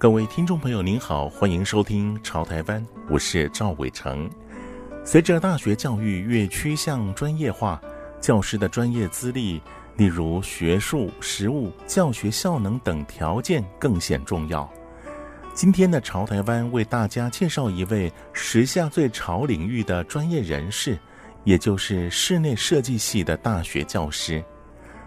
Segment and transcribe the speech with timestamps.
[0.00, 2.80] 各位听众朋友，您好，欢迎收听《潮台湾》，
[3.10, 4.30] 我是赵伟成。
[5.04, 7.82] 随着大学教育越趋向专业化，
[8.20, 9.60] 教师的专业资历，
[9.96, 14.72] 例如学术、实务、教学效能等条件更显重要。
[15.52, 20.96] 今天的《潮台湾》为大家介绍一位时下最潮领域的专业人士，
[21.42, 24.44] 也就是室内设计系的大学教师。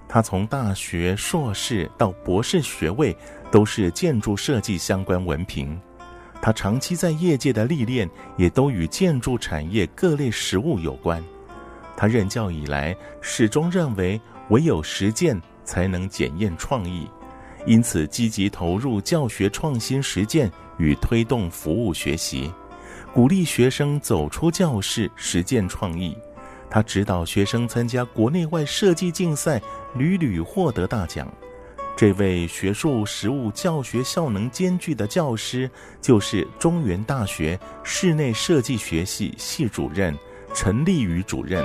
[0.09, 3.15] 他从大学硕士到博士学位
[3.51, 5.79] 都是建筑设计相关文凭，
[6.41, 11.21] 他长期在业界的历练也都与建筑产业各类实务有关。
[11.97, 17.07] 他任教以来始终认为唯有实践才能检验创意，
[17.67, 22.51] 因此积极投入教学创新实践与推动服务学习，
[23.13, 26.17] 鼓励学生走出教室实践创意。
[26.69, 29.61] 他指导学生参加国内外设计竞赛，
[29.93, 31.31] 屡屡获得大奖。
[31.95, 35.69] 这位学术实务教学效能兼具的教师，
[36.01, 40.17] 就是中原大学室内设计学系系主任
[40.53, 41.63] 陈立宇主任。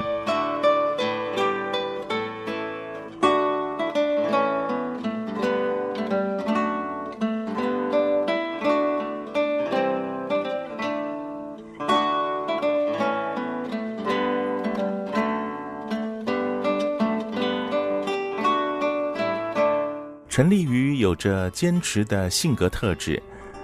[20.36, 23.22] 陈立瑜有着坚持的性格特质，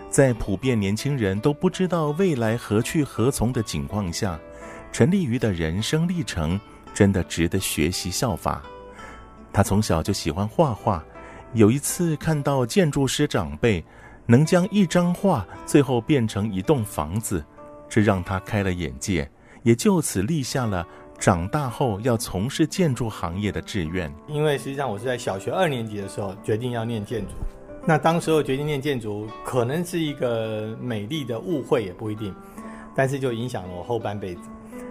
[0.08, 4.40] 在普遍年轻人都不知道未来何去何从的情况下，
[4.90, 6.58] 陈立瑜的人生历程
[6.94, 8.62] 真的值得学习效法。
[9.52, 11.04] 他从小就喜欢画画，
[11.52, 13.84] 有一次看到建筑师长辈
[14.24, 17.44] 能将一张画最后变成一栋房子，
[17.86, 19.30] 这让他开了眼界，
[19.62, 20.88] 也就此立下了。
[21.22, 27.34] 长大后要从事建筑行业的志愿，因为实际上我是在小学二年级的时候决定要念建筑。
[27.86, 32.34] 那当时候决定念建筑，可能是一个美丽的误会也不一定，
[32.92, 34.40] 但是就影响了我后半辈子。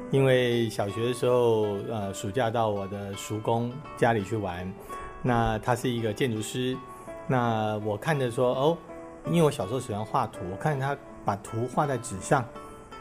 [0.10, 4.74] 因为小学的时候，呃，暑假到我的叔公家里去玩，
[5.22, 6.78] 那他是一个建筑师，
[7.28, 8.78] 那我看着说哦，
[9.28, 12.46] 因为我小时候喜欢画图，我看他把图画在纸上，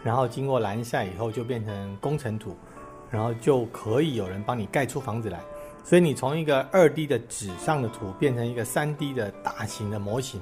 [0.03, 2.57] 然后经过蓝晒以后就变成工程图。
[3.11, 5.41] 然后就可以有人帮你盖出房子来，
[5.85, 10.41] 所以你从一个二 D 的纸上的图变成一个三 D 的大型的模型，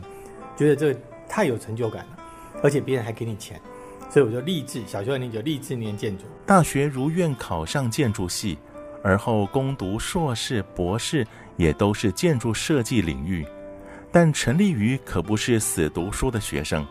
[0.57, 2.19] 觉得这个太有成就感了，
[2.63, 3.61] 而且别人还给你钱，
[4.11, 6.25] 所以我就立志，小学二年就立志念建筑。
[6.45, 8.59] 大学如愿考上建筑系，
[9.03, 11.27] 而后攻读硕士、博士，
[11.57, 13.47] 也都是建筑设计领域。
[14.11, 16.87] 但陈立瑜可不是死读书的学生。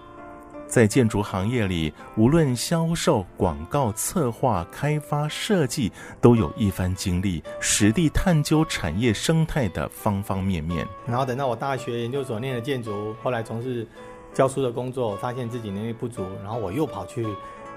[0.68, 10.86] 在建筑行业里，无论销售、广告、策划、开发、设计，都有一番经历，实地探究产业生态的方方面面。
[11.08, 13.88] 然后等到我大学研究所念了建筑，后来从事
[14.34, 17.26] 教书的工作，发现自己能力不足，然后我又跑去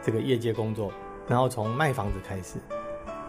[0.02, 0.92] 这个业界工作，
[1.28, 2.58] 然后从卖房子开始，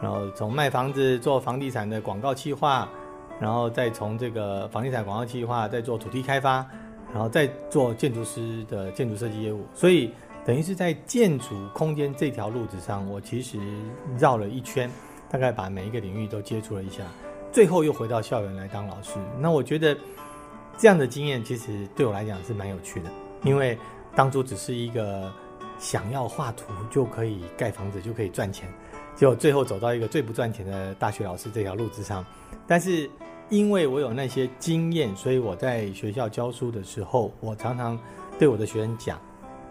[0.01, 2.89] 然后从卖房子做房地产的广告企划，
[3.39, 6.65] 然后再从这个房地产广告企划再做土地开发。
[7.13, 10.11] 然后再做建筑师的建筑设计业务，所以
[10.45, 13.59] 等于是在建筑空间这条路子上，我其实
[14.17, 14.89] 绕了一圈，
[15.29, 17.03] 大概把每一个领域都接触了一下，
[17.51, 19.19] 最后又回到校园来当老师。
[19.39, 19.97] 那我觉得
[20.77, 23.09] 这样的经验其实对我来讲是蛮有趣的，
[23.43, 23.77] 因为
[24.15, 25.31] 当初只是一个
[25.77, 28.69] 想要画图就可以盖房子就可以赚钱，
[29.15, 32.25] 结果最后走到一个最不赚钱的大学老师这条路子上，
[32.65, 33.09] 但是。
[33.51, 37.99] 因为我有那些经验，所以我在学校教书的时候，我常常
[38.39, 39.19] 对我的学生讲：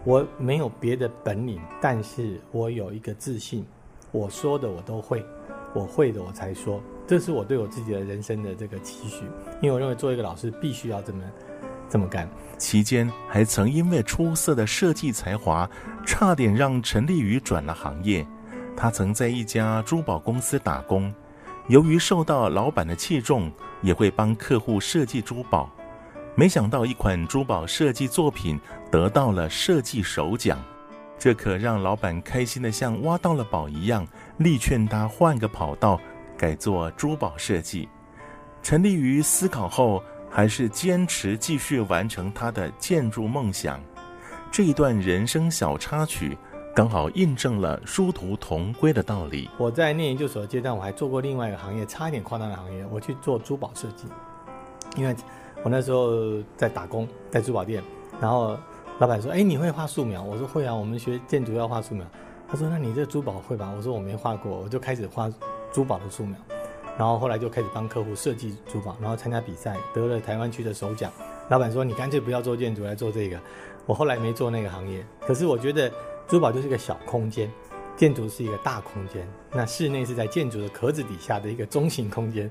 [0.03, 3.65] 我没有别的本领，但是我有一个自信，
[4.11, 5.25] 我说的我都会，
[5.73, 6.79] 我会的我才说。
[7.07, 9.25] 这是我对我自己的人生的这个期许。
[9.61, 11.23] 因为我认为做一个老师必须要这么
[11.89, 12.29] 这么干。
[12.59, 15.67] 期间还曾因为出色的设计才华，
[16.05, 18.23] 差点让陈立宇转了行业。
[18.77, 21.11] 他曾在一家珠宝公司打工。
[21.71, 23.49] 由于受到老板的器重，
[23.81, 25.69] 也会帮客户设计珠宝。
[26.35, 28.59] 没想到一款珠宝设计作品
[28.91, 30.61] 得到了设计首奖，
[31.17, 35.97] 这可让老板开心得像挖到了宝一样，力劝他换个跑道，
[36.37, 37.87] 改做珠宝设计。
[38.61, 43.81] 陈立瑜思考后，还是坚持继续完成他的建筑梦想。
[44.51, 46.37] 这一段人生小插曲，
[46.73, 49.49] 刚好印证了殊途同归的道理。
[49.57, 54.05] 我在念研究所阶段，我还做过另外一个行业，差一点跨到的行业，我去做珠宝设计。
[54.95, 55.13] 因为
[55.63, 57.83] 我那时候在打工，在珠宝店，
[58.21, 58.57] 然后
[58.99, 62.05] 老板说：“哎，你会画素描？”我说：“会啊，我们学建筑要画素描。”
[62.47, 65.29] 他说：“那你这珠宝会吧？”我说：“我没画过。”我就开始画
[65.73, 66.37] 珠宝的素描。
[66.97, 71.11] 然后后来就开始帮客户设计珠宝，然后参加比赛得了台湾区的首奖。
[71.49, 73.37] 老板说：“你干脆不要做建筑，来做这个。”
[73.85, 75.91] 我后来没做那个行业，可是我觉得
[76.31, 77.51] 珠宝就是一个小空间，
[77.97, 79.27] 建筑是一个大空间。
[79.51, 82.49] 那室内是在建筑的壳子底下的一个中型空间，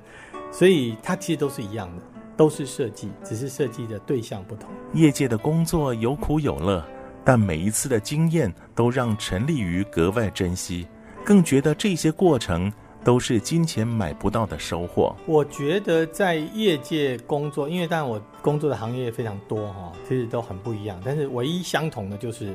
[0.53, 2.03] 所以它其实都是一样的，
[2.37, 4.69] 都是设计，只是设计的对象不同。
[4.93, 6.85] 业界的工作有苦有乐，
[7.25, 10.87] 但每一次的经验都让陈立瑜格外珍惜，
[11.25, 12.71] 更觉得这些过程。
[13.03, 15.17] 都是金钱买不到的收获。
[15.25, 21.01] 我觉得在业界工作，因为当然我工作的行业非常多哈，其实都很不一样。
[21.03, 22.55] 但是唯一相同的就是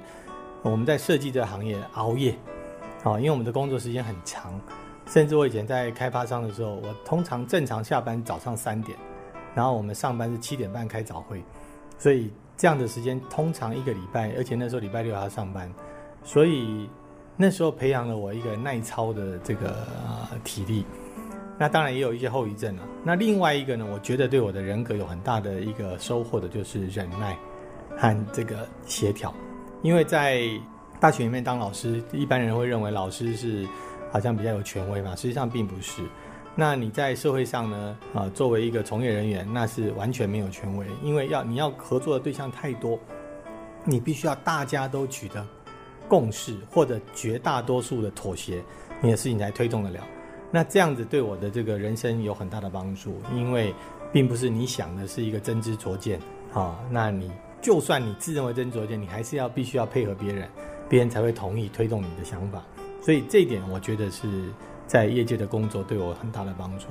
[0.72, 2.36] 我们在设计这个行业熬夜，
[3.04, 4.60] 啊，因为我们的工作时间很长。
[5.06, 8.98] 甚至我以前在开发商的时候，我通常正常下班早上三点，
[9.54, 11.44] 然后我们上班是七点半开早会，
[11.98, 15.72] 所以这样的时间通常一个礼拜，而且那时候礼拜六还要上班，
[16.24, 16.90] 所以。
[17.38, 19.72] 那时候培养了我一个耐操的这个
[20.08, 20.86] 啊体力，
[21.58, 22.84] 那当然也有一些后遗症了。
[23.04, 27.38] 那另外一个呢，我觉得对我的人格有很大的一个收获的，就是忍耐
[27.98, 29.36] 和这个协调。
[29.86, 30.50] 因为在
[31.00, 33.68] 大学里面当老师，一般人会认为老师是
[34.12, 36.02] 好像比较有权威嘛，实际上并不是。
[36.56, 43.00] 那你在社会上呢，啊，作为一个从业人员，那是完全没有权威，因为要你要合作的对象太多，
[43.84, 45.46] 你必须要大家都取得。
[46.08, 48.64] 共识或者绝大多数的妥协，
[49.02, 50.00] 你的事情才推动得了。
[50.50, 53.72] 那这样子对我的这个人生有很大的帮助，因为
[54.12, 56.20] 并不是你想的是一个真知灼见
[56.54, 56.80] 啊。
[56.90, 57.32] 那你
[57.66, 60.48] 就算你自认为真知灼见，你还是要必须要配合别人，
[60.88, 62.64] 别人才会同意推动你的想法。
[63.02, 64.28] 所以这一点，我觉得是
[64.86, 66.86] 在业界的工作对我很大的帮助。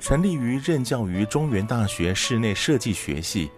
[0.00, 3.48] 陈立于任教于中原大学室内设计学系，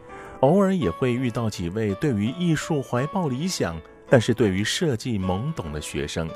[0.41, 3.75] 偶尔也会遇到几位对于艺术怀抱理想，
[4.09, 6.29] 但是对于设计懵懂的学生。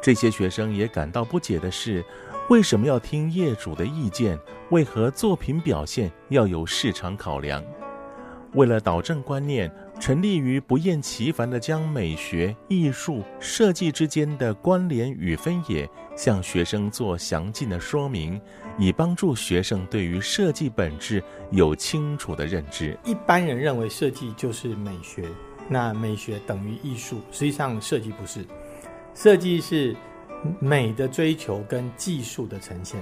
[0.00, 2.04] 这些学生也感到不解的是，
[2.48, 4.38] 为什么要听业主的意见？
[4.70, 7.64] 为何作品表现要有市场考量？
[8.54, 9.70] 为了导正观念，
[10.00, 15.86] 陈立于不厌其烦地将美学、艺术、设计之间的关联与分野
[16.16, 18.40] 向学生做详尽的说明，
[18.78, 22.98] 以帮助学生对于设计本质有清楚的认知。
[23.04, 25.24] 一般人认为设计就是美学，
[25.68, 28.44] 那美学等于艺术，实际上设计不是，
[29.14, 29.94] 设计是
[30.58, 33.00] 美的追求跟技术的呈现。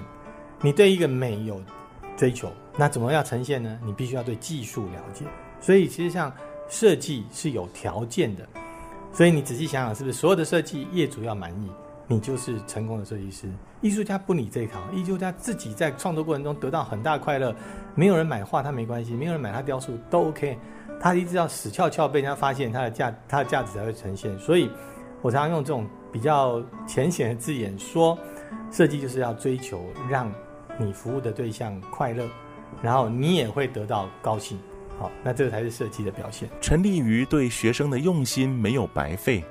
[0.60, 1.62] 你对一个美有
[2.16, 3.78] 追求，那怎么样呈现呢？
[3.84, 5.24] 你必须要对技术了解。
[5.60, 6.32] 所以其实像
[6.68, 8.46] 设计是有条件的，
[9.12, 11.70] 所以你仔细想想，是不是所有的设计业主要满意，
[12.06, 13.48] 你就是成功的设计师。
[13.82, 17.54] 艺术家不理这一套，艺术家自己在创作过程中得到很大快乐，
[17.94, 20.58] 没有人买画他没关系，没有人买他雕塑都 OK，
[21.00, 24.36] 他一直要死翘翘被人家发现他的价，他的价值才会呈现。
[24.38, 24.70] 所以
[25.22, 28.18] 我常常用这种比较浅显的字眼说，
[28.70, 30.32] 设计就是要追求让
[30.78, 32.28] 你服务的对象快乐，
[32.82, 34.58] 然后你也会得到高兴。
[34.98, 36.48] 好，那这个才是设计的表现。
[36.60, 39.44] 陈立瑜对学生的用心没有白费，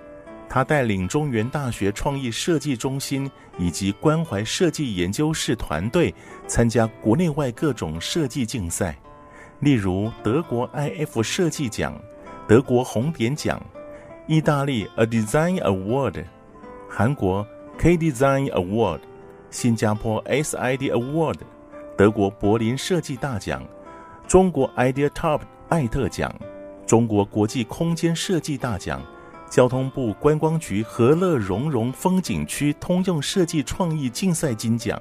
[0.49, 6.13] 他带领中原大学创意设计中心以及关怀设计研究室团队
[6.47, 8.97] 参加国内外各种设计竞赛，
[9.59, 11.99] 例如德国 IF 设计奖、
[12.47, 13.61] 德国红点奖、
[14.27, 16.23] 意大利 A Design Award、
[16.89, 17.45] 韩国
[17.77, 18.99] K Design Award、
[19.49, 21.37] 新加坡 SID Award、
[21.97, 23.63] 德国柏林设计大奖。
[24.27, 26.33] 中国 Idea Top 艾特奖、
[26.87, 29.01] 中国国际空间设计大奖、
[29.49, 34.99] 交通部观光局和乐融融风景区通用设计创意竞赛金奖、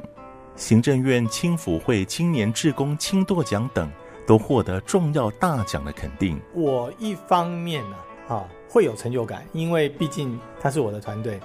[0.57, 3.91] 行政院青辅会青年志工青舵奖等，
[4.27, 6.41] 都获得重要大奖的肯定。
[6.53, 7.97] 我一方面呢，
[8.29, 11.41] 啊，会有成就感，因为毕竟他是我的团队。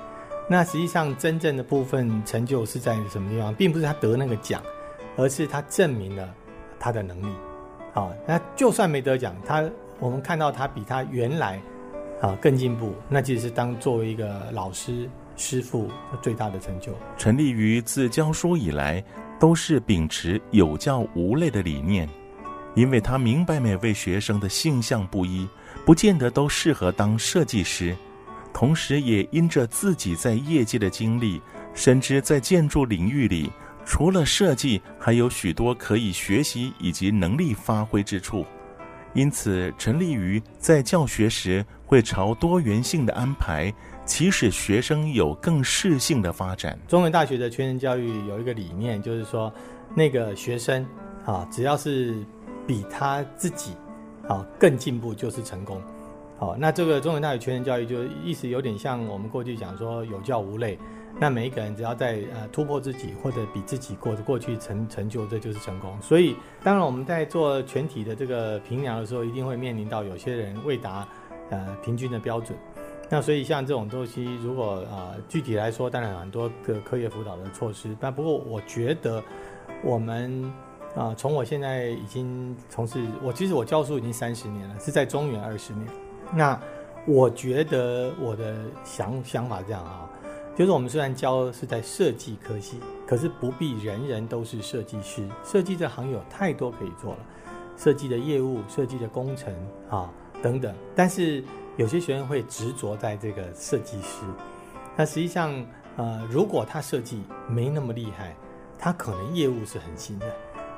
[0.48, 4.62] 那实际上真正的部分成就是在什么地方，并不是他得那个奖，
[5.16, 6.34] 而是他证明了
[6.80, 7.34] 他的能力。
[7.94, 9.64] 啊，那就算没得奖，他
[10.00, 11.62] 我们看到他比他原来
[12.22, 15.90] 啊更进步，那其实是当作为一个老师师傅
[16.22, 16.94] 最大的成就。
[17.18, 19.04] 陈立于自教书以来，
[19.40, 22.08] 都是秉持有教无类的理念，
[22.76, 25.48] 因为他明白每位学生的性向不一，
[25.86, 27.96] 不见得都适合当设计师。
[28.54, 31.42] 同时，也因着自己在业界的经历，
[31.74, 33.52] 深知在建筑领域里，
[33.86, 38.46] 除了设计，还有许多可以学习以及能力发挥之处。
[39.14, 43.74] 因此，陈立瑜在教学时会朝多元性的安排，
[44.06, 46.78] 期使学生有更适性的发展。
[46.88, 49.52] 中原大学的全人教育有一个理念，就是说，
[49.96, 50.86] 那个学生
[51.26, 52.24] 啊，只要是
[52.70, 53.74] 比他自己
[54.28, 55.82] 啊更进步，就是成功。
[56.38, 60.78] 好，那这个中原大学全人教育就意思有点像我们过去讲说有教无类。
[61.20, 66.00] 那每一个人只要在呃突破自己或者比自己过过去成成就，这就是成功。
[66.00, 71.08] 所以当然我们在做全体的这个评量的时候，一定会面临到有些人未达
[71.50, 72.56] 呃平均的标准。
[73.10, 77.98] 那所以像这种东西，如果啊、呃、具体来说，当然很多个科学辅导的措施。
[78.00, 79.22] 但不过我觉得
[79.84, 80.54] 我们
[81.00, 85.88] 啊、从我现在已经从事我其实我教书已经三十年了，是在中原二十年。
[86.34, 86.60] 那
[87.08, 90.10] 我觉得我的想想法这样啊，
[90.58, 95.26] 就是我们虽然教是在设计科系，可是不必人人都是设计师。
[95.46, 97.20] 设计这行有太多可以做了，
[97.78, 99.56] 设计的业务、设计的工程
[99.90, 100.12] 啊
[100.44, 100.76] 等等。
[100.98, 101.42] 但是
[101.78, 104.26] 有些学生会执着在这个设计师，
[104.98, 105.66] 那实际上
[105.96, 108.36] 呃，如果他设计没那么厉害，
[108.78, 110.26] 他可能业务是很行的。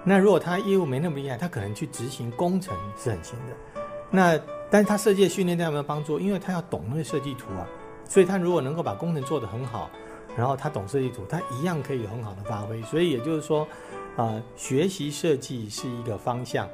[0.03, 3.81] 那如果他业务没那么厉害，他可能去执行工程是很行的。
[4.09, 4.39] 那
[4.69, 6.19] 但是他设计的训练他有没有帮助？
[6.19, 7.67] 因为他要懂那个设计图啊，
[8.05, 9.89] 所以他如果能够把工程做得很好，
[10.35, 12.81] 然后他懂设计图，他一样可以有很好的发挥。
[12.83, 13.67] 所以也就是说，
[14.15, 16.67] 呃，学习设计是一个方向，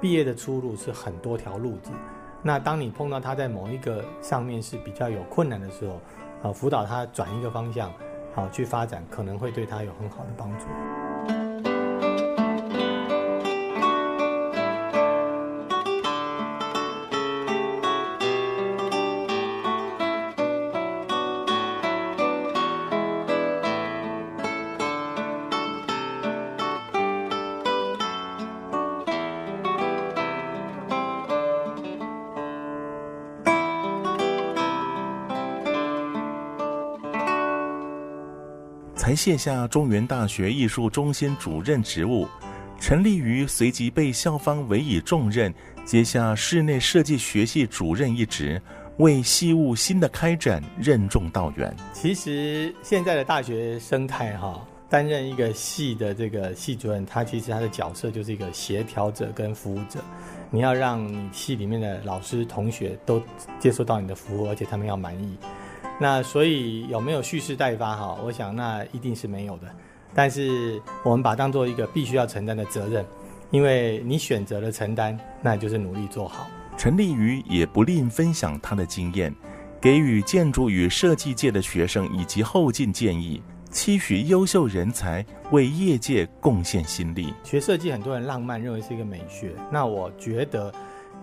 [0.00, 1.90] 毕业的出路是很多条路子。
[2.42, 6.00] 那当你碰到他在某一个上面是比较有困难的时候，啊、
[6.42, 7.90] 呃，辅导他转一个方向，
[8.34, 10.66] 好、去发展，可能会对他有很好的帮助。
[39.04, 42.26] 才卸下中原大学艺术中心主任职务，
[42.80, 45.52] 陈立瑜随即被校方委以重任，
[45.84, 48.58] 接下室内设计学系主任一职，
[48.96, 51.76] 为系务新的开展任重道远。
[51.92, 60.02] 其实现在的大学生态哈，担任一个系的这个系主任，他其实他的角色就是一个协调者跟服务者，
[60.48, 63.22] 你要让你系里面的老师同学都
[63.60, 65.36] 接受到你的服务，而且他们要满意。
[65.98, 68.18] 那所以有没有蓄势待发哈？
[68.24, 69.68] 我想那一定是没有的。
[70.14, 73.04] 但是我们把它当做一个必须要承担的责任，
[73.50, 76.46] 因为你选择了承担，那就是努力做好。
[76.76, 79.34] 陈立瑜也不吝分享他的经验，
[79.80, 87.34] 给予建筑与设计界的学生以及后进建议，期许优秀人才为业界贡献心力。
[87.42, 90.72] 学设计很多人浪漫认为是一个美学，那我觉得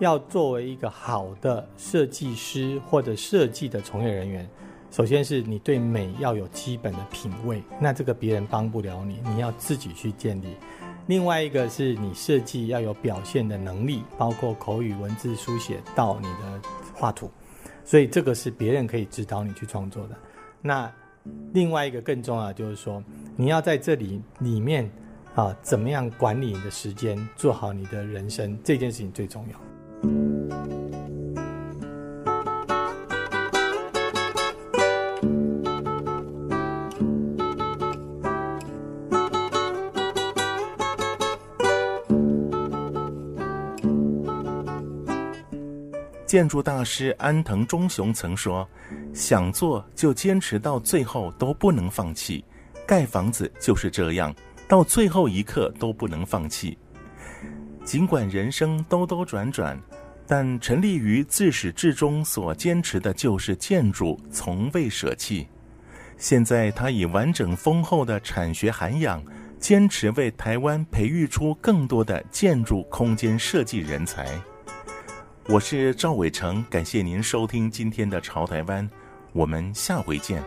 [0.02, 4.50] 要作为一个好的设计师或者设计的从业人员。
[4.90, 10.48] 首先是你对美要有基本的品味，那这个别人帮不了你，你要自己去建立。
[11.06, 16.62] 另外一个是你设计要有表现的能力，包括口语、文字、书写到你的
[16.96, 17.30] 画图，
[17.86, 20.16] 所以这个是别人可以指导你去创作的。
[20.64, 20.92] 那
[21.54, 23.04] 另外一个更重要就是说，
[23.36, 24.90] 你要在这里里面
[25.36, 29.62] 啊，怎么样管理你的时间，做好你的人生，这件事情最重要。
[46.26, 48.66] 建筑大师安藤忠雄曾说
[49.14, 52.42] ：“想做就坚持到最后都不能放弃。
[52.88, 54.34] 盖房子就是这样，
[54.66, 56.78] 到最后一刻都不能放弃。
[57.84, 59.80] 尽管人生兜兜转转，
[60.28, 65.48] 但陈立于自始至终所坚持的就是建筑，从未舍弃。
[66.18, 69.24] 现在他以完整丰厚的产学涵养，
[69.60, 74.40] 坚持为台湾培育出更多的建筑空间设计人才。”
[75.50, 78.88] 我是赵伟成，感谢您收听今天的《潮台湾》，
[79.34, 80.42] 我们下回见。